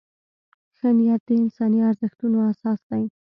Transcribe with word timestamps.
ښه 0.77 0.89
نیت 0.97 1.21
د 1.27 1.29
انساني 1.41 1.79
ارزښتونو 1.89 2.37
اساس 2.51 2.79
دی. 2.89 3.03